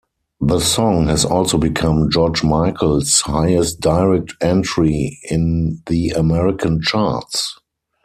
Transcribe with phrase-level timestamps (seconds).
[0.39, 7.59] The song has also become George Michael's highest-direct entry in the American charts.